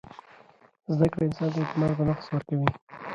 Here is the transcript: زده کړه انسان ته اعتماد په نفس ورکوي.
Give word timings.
زده 0.93 1.07
کړه 1.11 1.23
انسان 1.25 1.49
ته 1.53 1.59
اعتماد 1.61 1.91
په 1.97 2.03
نفس 2.09 2.25
ورکوي. 2.29 2.69